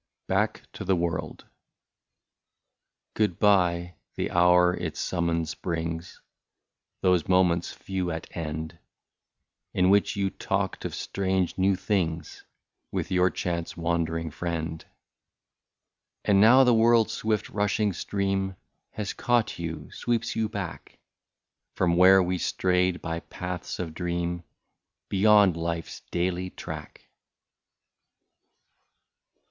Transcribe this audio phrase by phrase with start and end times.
[0.23, 1.45] i8o BACK TO THE WORLD.
[3.13, 6.19] Good bye— the hour its summons brings,—
[7.03, 8.79] Those moments few at end,
[9.75, 12.43] In which you talked of strange new things
[12.91, 14.83] With your chance wandering friend!
[16.25, 18.55] And now the world's swift rushing stream
[18.93, 20.97] Has caught you, sweeps you back,
[21.75, 24.41] From where we strayed by paths of dream
[25.09, 27.03] Beyond life's daily track.